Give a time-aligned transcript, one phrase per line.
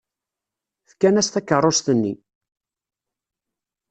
[0.89, 2.13] Fkan-as takeṛṛust-nni.